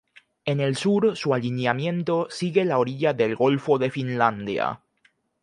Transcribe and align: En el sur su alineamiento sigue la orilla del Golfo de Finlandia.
En 0.45 0.59
el 0.67 0.75
sur 0.77 1.15
su 1.15 1.35
alineamiento 1.35 2.25
sigue 2.31 2.65
la 2.65 2.79
orilla 2.79 3.13
del 3.13 3.35
Golfo 3.35 3.77
de 3.77 3.91
Finlandia. 3.91 4.81